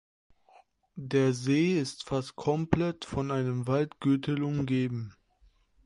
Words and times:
Der 0.95 1.31
See 1.33 1.79
ist 1.79 2.05
fast 2.05 2.35
komplett 2.35 3.05
von 3.05 3.29
einem 3.29 3.67
Waldgürtel 3.67 4.41
umgeben. 4.41 5.13